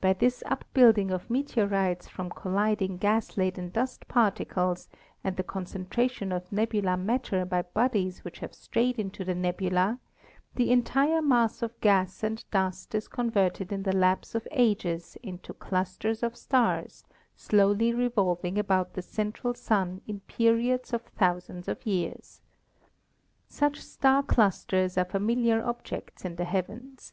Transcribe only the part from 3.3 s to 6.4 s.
laden dust particles and the concentration